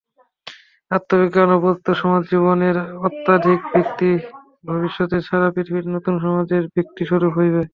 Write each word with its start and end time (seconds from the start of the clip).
আত্মবিজ্ঞান-প্রদত্ত 0.91 1.87
সমাজ-জীবনের 2.01 2.75
আধ্যাত্মিক 3.07 3.61
ভিত্তিই 3.73 4.17
ভবিষ্যতে 4.67 5.17
সারা 5.27 5.47
পৃথিবীতে 5.55 5.89
নূতন 5.91 6.15
সমাজের 6.23 6.63
ভিত্তিস্বরূপ 6.75 7.31
হইবে। 7.37 7.61